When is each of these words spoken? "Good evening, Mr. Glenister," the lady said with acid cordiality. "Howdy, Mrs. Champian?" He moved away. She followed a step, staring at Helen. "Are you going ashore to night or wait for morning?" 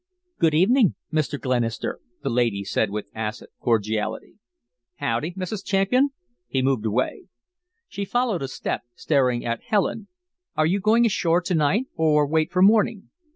"Good 0.39 0.55
evening, 0.55 0.95
Mr. 1.13 1.39
Glenister," 1.39 1.99
the 2.23 2.29
lady 2.31 2.63
said 2.63 2.89
with 2.89 3.11
acid 3.13 3.49
cordiality. 3.59 4.39
"Howdy, 4.95 5.33
Mrs. 5.35 5.63
Champian?" 5.63 6.07
He 6.47 6.63
moved 6.63 6.87
away. 6.87 7.27
She 7.87 8.03
followed 8.03 8.41
a 8.41 8.47
step, 8.47 8.81
staring 8.95 9.45
at 9.45 9.61
Helen. 9.67 10.07
"Are 10.55 10.65
you 10.65 10.79
going 10.79 11.05
ashore 11.05 11.41
to 11.41 11.53
night 11.53 11.85
or 11.95 12.25
wait 12.25 12.51
for 12.51 12.63
morning?" 12.63 13.11